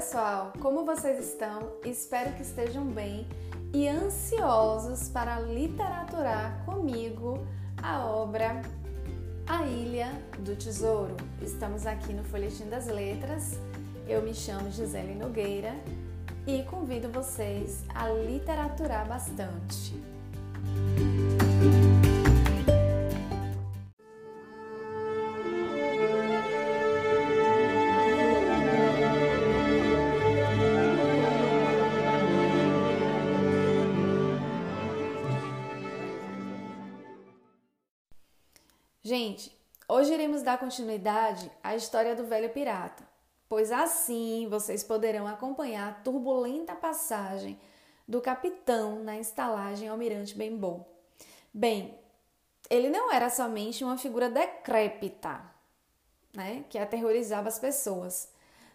pessoal, 0.00 0.54
como 0.60 0.82
vocês 0.86 1.22
estão? 1.22 1.74
Espero 1.84 2.32
que 2.32 2.40
estejam 2.40 2.86
bem 2.86 3.28
e 3.70 3.86
ansiosos 3.86 5.10
para 5.10 5.38
literaturar 5.40 6.64
comigo 6.64 7.46
a 7.82 8.06
obra 8.06 8.62
A 9.46 9.66
Ilha 9.66 10.10
do 10.38 10.56
Tesouro. 10.56 11.14
Estamos 11.42 11.84
aqui 11.84 12.14
no 12.14 12.24
Folhetim 12.24 12.70
das 12.70 12.86
Letras. 12.86 13.58
Eu 14.08 14.22
me 14.22 14.32
chamo 14.32 14.70
Gisele 14.70 15.14
Nogueira 15.14 15.74
e 16.46 16.62
convido 16.62 17.10
vocês 17.10 17.84
a 17.94 18.08
literaturar 18.08 19.06
bastante. 19.06 19.92
Gente, 39.02 39.50
hoje 39.88 40.12
iremos 40.12 40.42
dar 40.42 40.58
continuidade 40.58 41.50
à 41.62 41.74
história 41.74 42.14
do 42.14 42.26
velho 42.26 42.50
pirata, 42.50 43.02
pois 43.48 43.72
assim 43.72 44.46
vocês 44.50 44.84
poderão 44.84 45.26
acompanhar 45.26 45.88
a 45.88 45.94
turbulenta 45.94 46.74
passagem 46.74 47.58
do 48.06 48.20
capitão 48.20 49.02
na 49.02 49.18
estalagem 49.18 49.88
Almirante 49.88 50.34
Benbow. 50.34 50.86
Bem, 51.50 51.98
ele 52.68 52.90
não 52.90 53.10
era 53.10 53.30
somente 53.30 53.82
uma 53.82 53.96
figura 53.96 54.28
decrépita, 54.28 55.40
né, 56.34 56.66
que 56.68 56.76
aterrorizava 56.76 57.48
as 57.48 57.58
pessoas. 57.58 58.28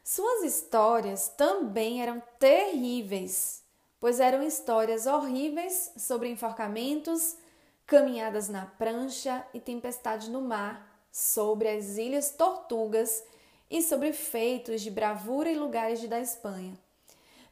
Suas 0.04 0.44
histórias 0.44 1.28
também 1.38 2.02
eram 2.02 2.20
terríveis, 2.40 3.64
pois 4.00 4.20
eram 4.20 4.42
histórias 4.42 5.06
horríveis 5.06 5.92
sobre 5.96 6.30
enforcamentos, 6.30 7.38
caminhadas 7.86 8.50
na 8.50 8.66
prancha 8.66 9.46
e 9.54 9.60
tempestade 9.60 10.30
no 10.30 10.42
mar, 10.42 11.08
sobre 11.12 11.70
as 11.70 11.98
ilhas 11.98 12.32
Tortugas 12.32 13.24
e 13.70 13.82
sobre 13.82 14.12
feitos 14.12 14.82
de 14.82 14.92
bravura 14.92 15.50
em 15.50 15.58
lugares 15.58 16.06
da 16.08 16.20
Espanha. 16.20 16.78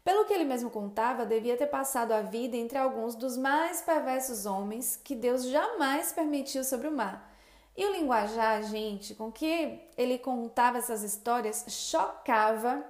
Pelo 0.04 0.26
que 0.26 0.34
ele 0.34 0.44
mesmo 0.44 0.70
contava, 0.70 1.26
devia 1.26 1.56
ter 1.56 1.68
passado 1.68 2.12
a 2.12 2.22
vida 2.22 2.58
entre 2.58 2.78
alguns 2.78 3.16
dos 3.16 3.38
mais 3.38 3.82
perversos 3.82 4.46
homens 4.46 5.00
que 5.02 5.16
Deus 5.16 5.46
jamais 5.46 6.12
permitiu 6.12 6.64
sobre 6.64 6.90
o 6.90 6.92
mar. 6.92 7.32
E 7.76 7.86
o 7.86 7.92
linguajar, 7.92 8.62
gente, 8.64 9.16
com 9.16 9.32
que 9.32 9.80
ele 9.98 10.20
contava 10.20 10.78
essas 10.78 11.04
histórias 11.04 11.66
chocava 11.70 12.84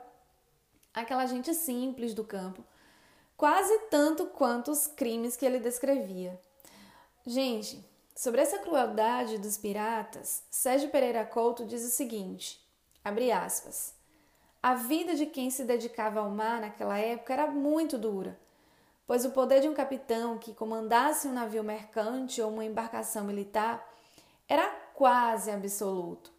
aquela 0.94 1.26
gente 1.26 1.54
simples 1.54 2.14
do 2.14 2.24
campo, 2.24 2.64
quase 3.38 3.78
tanto 3.90 4.26
quanto 4.28 4.72
os 4.72 4.88
crimes 4.88 5.36
que 5.36 5.46
ele 5.46 5.60
descrevia. 5.60 6.40
Gente, 7.26 7.82
sobre 8.14 8.42
essa 8.42 8.58
crueldade 8.58 9.38
dos 9.38 9.58
piratas, 9.58 10.44
Sérgio 10.52 10.90
Pereira 10.90 11.26
Couto 11.26 11.66
diz 11.66 11.82
o 11.86 11.90
seguinte: 11.90 12.62
abre 13.02 13.32
aspas. 13.32 13.96
A 14.62 14.76
vida 14.76 15.16
de 15.16 15.26
quem 15.26 15.50
se 15.50 15.64
dedicava 15.64 16.20
ao 16.20 16.30
mar 16.30 16.60
naquela 16.60 16.98
época 16.98 17.32
era 17.32 17.48
muito 17.48 17.98
dura, 17.98 18.38
pois 19.08 19.24
o 19.24 19.32
poder 19.32 19.62
de 19.62 19.70
um 19.70 19.74
capitão 19.74 20.38
que 20.38 20.54
comandasse 20.54 21.26
um 21.26 21.34
navio 21.34 21.64
mercante 21.64 22.42
ou 22.42 22.52
uma 22.52 22.66
embarcação 22.66 23.24
militar 23.24 23.90
era 24.46 24.70
quase 24.94 25.50
absoluto. 25.50 26.30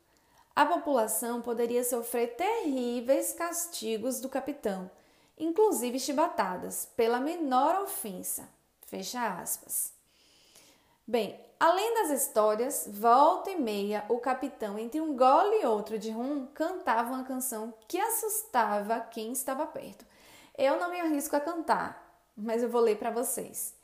A 0.55 0.67
população 0.67 1.41
poderia 1.41 1.83
sofrer 1.83 2.37
terríveis 2.37 3.33
castigos 3.33 4.21
do 4.21 4.29
capitão, 4.29 4.91
inclusive 5.39 5.99
chibatadas, 5.99 6.87
pela 6.95 7.21
menor 7.21 7.83
ofensa. 7.83 8.47
Fecha 8.87 9.39
aspas. 9.39 9.94
Bem, 11.07 11.39
além 11.61 11.93
das 11.97 12.23
histórias, 12.23 12.89
volta 12.91 13.51
e 13.51 13.61
meia 13.61 14.07
o 14.09 14.19
capitão, 14.19 14.79
entre 14.79 15.03
um 15.03 15.15
gole 15.15 15.61
e 15.61 15.67
outro 15.67 15.99
de 15.99 16.11
rum, 16.11 16.47
cantava 16.55 17.13
uma 17.13 17.25
canção 17.25 17.75
que 17.87 18.01
assustava 18.01 19.01
quem 19.01 19.31
estava 19.31 19.67
perto. 19.67 20.07
Eu 20.57 20.81
não 20.81 20.91
me 20.91 20.99
arrisco 20.99 21.37
a 21.37 21.41
cantar, 21.41 22.19
mas 22.35 22.63
eu 22.63 22.71
vou 22.71 22.81
ler 22.81 22.97
para 22.97 23.11
vocês. 23.11 23.77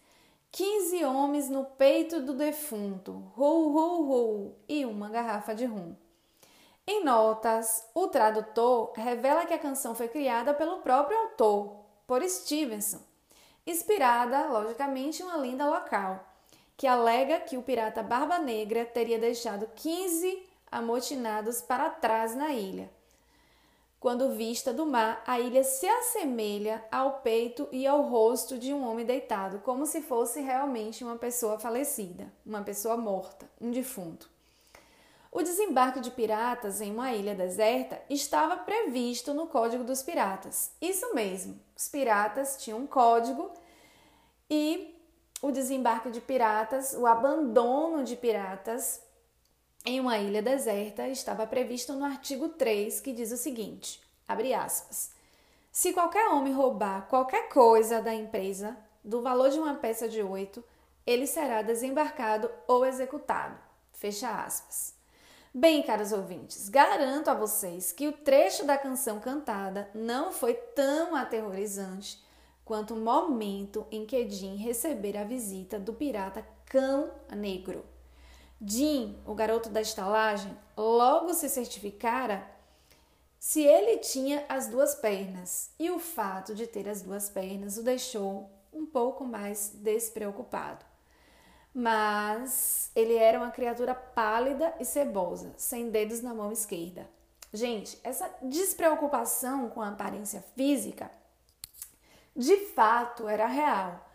Quinze 0.51 1.05
homens 1.05 1.51
no 1.51 1.67
peito 1.67 2.23
do 2.23 2.33
defunto, 2.33 3.13
ru, 3.37 3.69
ru, 3.69 4.03
ru, 4.07 4.57
e 4.67 4.87
uma 4.87 5.11
garrafa 5.11 5.55
de 5.55 5.67
rum. 5.67 5.95
Em 6.87 7.05
notas, 7.05 7.87
o 7.95 8.09
tradutor 8.09 8.93
revela 8.97 9.45
que 9.45 9.53
a 9.53 9.59
canção 9.59 9.95
foi 9.95 10.09
criada 10.09 10.55
pelo 10.55 10.79
próprio 10.79 11.19
autor, 11.19 11.85
por 12.07 12.27
Stevenson, 12.27 13.01
inspirada, 13.67 14.47
logicamente, 14.47 15.21
em 15.21 15.27
uma 15.27 15.37
lenda 15.37 15.69
local 15.69 16.30
que 16.81 16.87
alega 16.87 17.41
que 17.41 17.59
o 17.59 17.63
pirata 17.63 18.03
Barba 18.03 18.39
Negra 18.39 18.87
teria 18.87 19.19
deixado 19.19 19.69
15 19.77 20.43
amotinados 20.73 21.61
para 21.61 21.91
trás 21.91 22.35
na 22.35 22.55
ilha. 22.55 22.91
Quando 24.01 24.35
vista 24.35 24.73
do 24.73 24.87
mar, 24.87 25.23
a 25.27 25.39
ilha 25.39 25.63
se 25.63 25.87
assemelha 25.87 26.83
ao 26.91 27.19
peito 27.19 27.69
e 27.71 27.87
ao 27.87 28.01
rosto 28.01 28.57
de 28.57 28.73
um 28.73 28.83
homem 28.89 29.05
deitado, 29.05 29.59
como 29.59 29.85
se 29.85 30.01
fosse 30.01 30.41
realmente 30.41 31.05
uma 31.05 31.17
pessoa 31.17 31.59
falecida, 31.59 32.33
uma 32.47 32.63
pessoa 32.63 32.97
morta, 32.97 33.47
um 33.61 33.71
defunto. 33.71 34.31
O 35.31 35.43
desembarque 35.43 36.01
de 36.01 36.11
piratas 36.11 36.81
em 36.81 36.93
uma 36.93 37.13
ilha 37.13 37.35
deserta 37.35 38.01
estava 38.09 38.57
previsto 38.57 39.35
no 39.35 39.47
Código 39.49 39.85
dos 39.85 40.03
Piratas. 40.03 40.73
Isso 40.81 41.15
mesmo, 41.15 41.61
os 41.77 41.91
piratas 41.91 42.57
tinham 42.57 42.79
um 42.79 42.87
código 42.87 43.51
e 44.49 44.90
o 45.43 45.51
desembarque 45.51 46.11
de 46.11 46.21
piratas, 46.21 46.95
o 46.95 47.07
abandono 47.07 48.05
de 48.05 48.17
piratas 48.17 49.01
em 49.85 49.99
uma 49.99 50.19
ilha 50.19 50.43
deserta 50.43 51.09
estava 51.09 51.47
previsto 51.47 51.95
no 51.95 52.05
artigo 52.05 52.51
3, 52.51 53.01
que 53.01 53.13
diz 53.13 53.33
o 53.33 53.37
seguinte: 53.37 54.01
abre 54.29 54.53
aspas. 54.53 55.11
Se 55.73 55.93
qualquer 55.93 56.29
homem 56.29 56.53
roubar 56.53 57.07
qualquer 57.09 57.49
coisa 57.49 58.03
da 58.03 58.13
empresa 58.13 58.77
do 59.03 59.23
valor 59.23 59.51
de 59.51 59.59
uma 59.59 59.75
peça 59.75 60.09
de 60.09 60.23
oito, 60.23 60.63
ele 61.07 61.27
será 61.27 61.63
desembarcado 61.63 62.51
ou 62.67 62.85
executado. 62.85 63.57
Fecha 63.93 64.29
aspas. 64.31 64.95
Bem, 65.53 65.83
caros 65.83 66.13
ouvintes, 66.13 66.69
garanto 66.69 67.29
a 67.29 67.35
vocês 67.35 67.91
que 67.93 68.07
o 68.07 68.13
trecho 68.13 68.65
da 68.65 68.79
canção 68.79 69.19
cantada 69.19 69.91
não 69.95 70.31
foi 70.31 70.55
tão 70.55 71.17
aterrorizante 71.17 72.23
quanto 72.71 72.95
o 72.95 73.01
momento 73.01 73.85
em 73.91 74.07
que 74.07 74.31
Jim 74.31 74.55
receber 74.55 75.17
a 75.17 75.25
visita 75.25 75.77
do 75.77 75.93
pirata 75.93 76.47
Cão 76.67 77.11
Negro. 77.37 77.85
Jim, 78.65 79.19
o 79.27 79.35
garoto 79.35 79.69
da 79.69 79.81
estalagem, 79.81 80.57
logo 80.77 81.35
se 81.35 81.49
certificara 81.49 82.49
se 83.41 83.61
ele 83.65 83.99
tinha 83.99 84.47
as 84.49 84.69
duas 84.69 84.95
pernas, 84.95 85.73
e 85.81 85.91
o 85.91 85.99
fato 85.99 86.55
de 86.55 86.65
ter 86.65 86.89
as 86.89 87.03
duas 87.03 87.29
pernas 87.29 87.77
o 87.77 87.83
deixou 87.83 88.49
um 88.73 88.87
pouco 88.87 89.25
mais 89.25 89.73
despreocupado. 89.75 90.85
Mas 91.75 92.93
ele 92.95 93.17
era 93.17 93.41
uma 93.41 93.51
criatura 93.51 93.97
pálida 93.97 94.73
e 94.79 94.85
cebosa, 94.85 95.53
sem 95.57 95.91
dedos 95.91 96.21
na 96.21 96.33
mão 96.33 96.53
esquerda. 96.53 97.11
Gente, 97.53 97.99
essa 98.05 98.33
despreocupação 98.41 99.69
com 99.71 99.83
a 99.83 99.89
aparência 99.89 100.45
física 100.55 101.11
de 102.35 102.57
fato 102.57 103.29
era 103.29 103.47
real. 103.47 104.07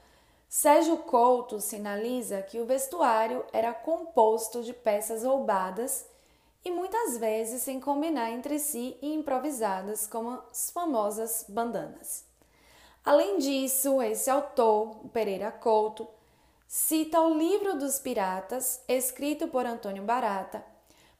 Sérgio 0.47 0.97
Couto 0.99 1.59
sinaliza 1.59 2.41
que 2.41 2.59
o 2.59 2.65
vestuário 2.65 3.43
era 3.51 3.73
composto 3.73 4.63
de 4.63 4.73
peças 4.73 5.23
roubadas 5.23 6.05
e 6.63 6.71
muitas 6.71 7.17
vezes 7.17 7.61
sem 7.61 7.79
combinar 7.79 8.31
entre 8.31 8.57
si 8.57 8.97
e 9.01 9.13
improvisadas, 9.13 10.07
como 10.07 10.41
as 10.49 10.69
famosas 10.69 11.45
bandanas. 11.47 12.25
Além 13.03 13.37
disso, 13.37 14.01
esse 14.01 14.29
autor, 14.29 14.95
Pereira 15.13 15.51
Couto, 15.51 16.07
cita 16.67 17.21
o 17.21 17.37
livro 17.37 17.77
dos 17.77 17.99
piratas, 17.99 18.81
escrito 18.87 19.47
por 19.47 19.65
Antônio 19.65 20.03
Barata, 20.03 20.65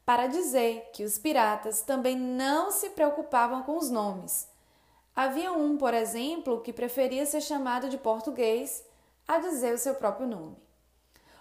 para 0.03 0.27
dizer 0.27 0.89
que 0.93 1.03
os 1.03 1.19
piratas 1.19 1.81
também 1.81 2.15
não 2.15 2.71
se 2.71 2.89
preocupavam 2.91 3.63
com 3.63 3.77
os 3.77 3.89
nomes 3.89 4.54
Havia 5.15 5.53
um, 5.53 5.77
por 5.77 5.93
exemplo, 5.93 6.59
que 6.59 6.73
preferia 6.73 7.25
ser 7.25 7.41
chamado 7.41 7.87
de 7.87 7.97
português 7.97 8.83
a 9.27 9.37
dizer 9.37 9.73
o 9.73 9.77
seu 9.77 9.95
próprio 9.95 10.27
nome. 10.27 10.57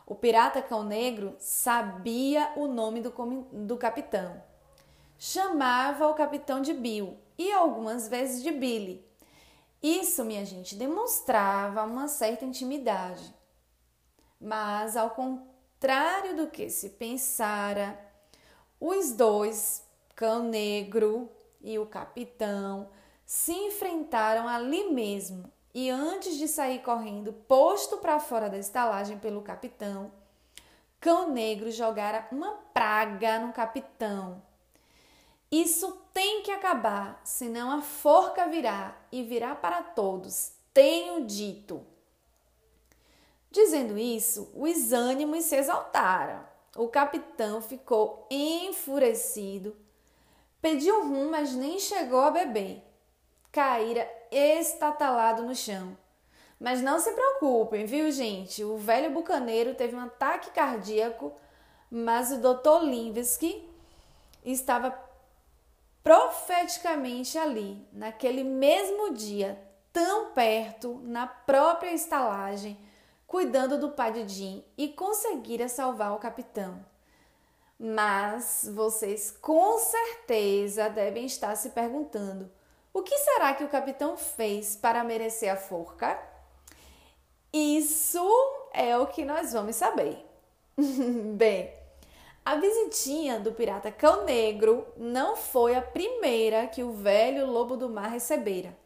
O 0.07 0.15
pirata 0.15 0.63
cão 0.63 0.85
negro 0.85 1.35
sabia 1.39 2.53
o 2.57 2.67
nome 2.67 3.01
do, 3.01 3.11
do 3.53 3.77
capitão. 3.77 4.41
Chamava 5.19 6.07
o 6.07 6.15
capitão 6.15 6.61
de 6.61 6.73
Bill 6.73 7.17
e 7.39 7.51
algumas 7.51 8.07
vezes 8.07 8.43
de 8.43 8.53
Billy. 8.53 9.05
Isso, 9.83 10.25
minha 10.25 10.45
gente, 10.45 10.77
demonstrava 10.77 11.83
uma 11.85 12.07
certa 12.07 12.45
intimidade. 12.45 13.35
Mas, 14.41 14.97
ao 14.97 15.11
contrário 15.11 16.37
do 16.37 16.47
que 16.47 16.71
se 16.71 16.91
pensara, 16.91 17.99
os 18.79 19.13
dois, 19.13 19.83
cão 20.15 20.43
negro 20.43 21.31
e 21.61 21.79
o 21.79 21.87
capitão, 21.87 22.89
se 23.25 23.53
enfrentaram 23.53 24.47
ali 24.49 24.91
mesmo 24.91 25.53
e 25.75 25.91
antes 25.91 26.37
de 26.37 26.47
sair 26.47 26.81
correndo, 26.83 27.33
posto 27.33 27.97
para 27.97 28.21
fora 28.21 28.49
da 28.49 28.57
estalagem 28.57 29.19
pelo 29.19 29.43
capitão, 29.43 30.13
Cão 31.01 31.31
Negro 31.31 31.71
jogara 31.71 32.29
uma 32.31 32.53
praga 32.73 33.41
no 33.41 33.53
capitão. 33.53 34.41
Isso 35.51 36.01
tem 36.13 36.43
que 36.43 36.51
acabar, 36.51 37.21
senão 37.25 37.71
a 37.71 37.83
forca 37.83 38.47
virá 38.47 38.97
e 39.11 39.23
virá 39.23 39.55
para 39.55 39.83
todos. 39.83 40.53
Tenho 40.73 41.27
dito. 41.27 41.85
Dizendo 43.51 43.99
isso, 43.99 44.51
os 44.55 44.93
ânimos 44.93 45.45
se 45.45 45.57
exaltaram. 45.57 46.45
O 46.77 46.89
capitão 46.89 47.61
ficou 47.61 48.27
enfurecido, 48.31 49.77
pediu 50.63 51.03
rum, 51.03 51.31
mas 51.31 51.55
nem 51.55 51.79
chegou 51.79 52.21
a 52.21 52.31
beber. 52.31 52.94
Caíra 53.55 54.11
estatalado 54.33 55.45
no 55.45 55.55
chão. 55.55 55.97
Mas 56.59 56.83
não 56.83 56.99
se 56.99 57.13
preocupem, 57.13 57.87
viu, 57.87 58.11
gente? 58.11 58.65
O 58.65 58.77
velho 58.77 59.13
bucaneiro 59.13 59.77
teve 59.77 59.95
um 59.95 60.01
ataque 60.01 60.51
cardíaco, 60.51 61.33
mas 61.89 62.33
o 62.33 62.39
Dr. 62.39 62.83
Linsky 62.83 63.65
estava 64.45 64.93
profeticamente 66.03 67.39
ali, 67.39 67.87
naquele 67.93 68.43
mesmo 68.43 69.15
dia, 69.15 69.57
tão 69.93 70.33
perto, 70.33 71.01
na 71.05 71.29
própria 71.29 71.93
estalagem, 71.93 72.77
cuidando 73.25 73.79
do 73.79 73.91
pai 73.91 74.15
de 74.15 74.27
Jim 74.27 74.65
e 74.77 74.89
conseguira 74.89 75.69
salvar 75.69 76.13
o 76.13 76.19
capitão. 76.19 76.85
Mas 77.79 78.69
vocês 78.75 79.31
com 79.31 79.79
certeza 79.79 80.89
devem 80.89 81.27
estar 81.27 81.55
se 81.55 81.71
perguntando: 81.71 82.51
o 82.95 83.03
que 83.03 83.19
será 83.19 83.53
que 83.53 83.65
o 83.65 83.69
capitão 83.69 84.17
fez 84.17 84.77
para 84.77 85.03
merecer 85.03 85.53
a 85.53 85.57
forca? 85.57 86.17
Isso 87.53 88.25
é 88.73 88.97
o 88.97 89.09
que 89.09 89.25
nós 89.25 89.53
vamos 89.53 89.75
saber. 89.75 90.25
Bem, 91.37 91.75
a 92.45 92.55
visitinha 92.55 93.41
do 93.41 93.53
pirata 93.53 93.91
Cão 93.91 94.25
Negro 94.25 94.87
não 94.97 95.35
foi 95.35 95.75
a 95.75 95.83
primeira 95.83 96.69
que 96.69 96.85
o 96.85 96.93
velho 96.93 97.47
lobo 97.47 97.77
do 97.77 97.89
mar 97.89 98.11
recebera. 98.11 98.77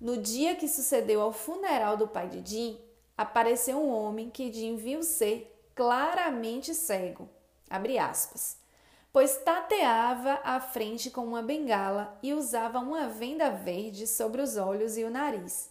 No 0.00 0.16
dia 0.16 0.56
que 0.56 0.68
sucedeu 0.68 1.20
ao 1.22 1.32
funeral 1.32 1.96
do 1.96 2.08
pai 2.08 2.28
de 2.28 2.50
Jim, 2.50 2.80
apareceu 3.16 3.78
um 3.78 3.90
homem 3.90 4.28
que 4.28 4.52
Jim 4.52 4.76
viu 4.76 5.04
ser 5.04 5.56
claramente 5.74 6.74
cego, 6.74 7.28
aspas, 8.00 8.58
pois 9.16 9.38
tateava 9.38 10.40
à 10.44 10.60
frente 10.60 11.10
com 11.10 11.24
uma 11.24 11.40
bengala 11.40 12.18
e 12.22 12.34
usava 12.34 12.80
uma 12.80 13.08
venda 13.08 13.48
verde 13.48 14.06
sobre 14.06 14.42
os 14.42 14.58
olhos 14.58 14.98
e 14.98 15.04
o 15.04 15.10
nariz. 15.10 15.70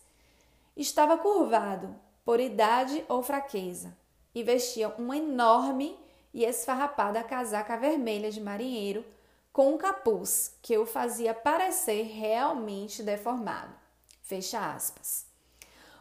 Estava 0.76 1.16
curvado, 1.16 1.96
por 2.26 2.40
idade 2.40 3.06
ou 3.08 3.22
fraqueza, 3.22 3.96
e 4.34 4.42
vestia 4.42 4.90
uma 4.98 5.16
enorme 5.16 5.96
e 6.34 6.44
esfarrapada 6.44 7.24
casaca 7.24 7.78
vermelha 7.78 8.32
de 8.32 8.42
marinheiro 8.42 9.06
com 9.54 9.76
um 9.76 9.78
capuz 9.78 10.58
que 10.60 10.76
o 10.80 10.88
fazia 10.88 11.32
parecer 11.32 12.02
realmente 12.02 13.04
deformado. 13.04 13.76
Fecha 14.24 14.74
aspas. 14.74 15.28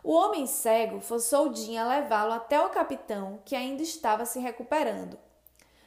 O 0.02 0.14
homem 0.14 0.46
cego 0.46 0.98
forçou 0.98 1.54
Jim 1.54 1.76
a 1.76 1.86
levá-lo 1.86 2.32
até 2.32 2.58
o 2.64 2.70
capitão, 2.70 3.38
que 3.44 3.54
ainda 3.54 3.82
estava 3.82 4.24
se 4.24 4.38
recuperando. 4.38 5.18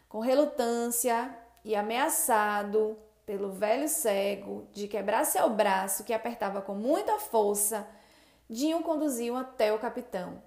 Com 0.07 0.19
relutância 0.19 1.35
e 1.67 1.75
ameaçado 1.75 2.97
pelo 3.25 3.51
velho 3.51 3.89
cego 3.89 4.65
de 4.71 4.87
quebrar 4.87 5.25
seu 5.25 5.49
braço, 5.49 6.05
que 6.05 6.13
apertava 6.13 6.61
com 6.61 6.73
muita 6.73 7.19
força, 7.19 7.85
Dinho 8.49 8.81
conduziu 8.81 9.35
até 9.35 9.73
o 9.73 9.77
capitão. 9.77 10.41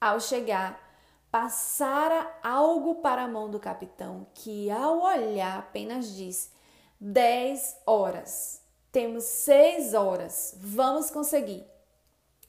Ao 0.00 0.18
chegar, 0.18 0.76
passara 1.30 2.28
algo 2.42 2.96
para 2.96 3.22
a 3.22 3.28
mão 3.28 3.48
do 3.48 3.60
capitão, 3.60 4.26
que 4.34 4.68
ao 4.68 5.02
olhar 5.02 5.60
apenas 5.60 6.12
disse: 6.16 6.50
Dez 6.98 7.76
horas. 7.86 8.60
Temos 8.90 9.22
seis 9.22 9.94
horas. 9.94 10.56
Vamos 10.58 11.12
conseguir. 11.12 11.64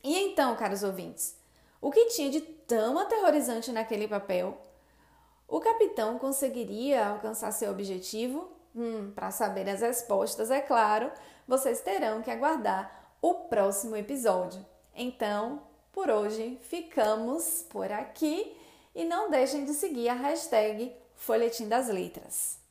E 0.04 0.18
então, 0.18 0.56
caros 0.56 0.82
ouvintes, 0.82 1.38
o 1.80 1.92
que 1.92 2.06
tinha 2.08 2.32
de 2.32 2.42
tão 2.42 2.98
aterrorizante 2.98 3.72
naquele 3.72 4.08
papel? 4.08 4.60
O 5.48 5.60
capitão 5.60 6.20
conseguiria 6.20 7.08
alcançar 7.08 7.52
seu 7.52 7.72
objetivo? 7.72 8.52
Hum, 8.76 9.12
para 9.16 9.32
saber 9.32 9.70
as 9.70 9.82
respostas, 9.82 10.52
é 10.52 10.60
claro, 10.60 11.12
vocês 11.48 11.82
terão 11.82 12.22
que 12.22 12.30
aguardar 12.30 13.16
o 13.22 13.34
próximo 13.34 13.96
episódio. 13.96 14.64
Então, 14.94 15.62
por 15.92 16.10
hoje 16.10 16.60
ficamos 16.62 17.66
por 17.70 17.92
aqui 17.92 18.56
e 18.94 19.06
não 19.06 19.30
deixem 19.32 19.64
de 19.64 19.74
seguir 19.74 20.10
a 20.10 20.14
hashtag 20.14 20.94
Folhetim 21.16 21.68
das 21.68 21.88
Letras. 21.88 22.67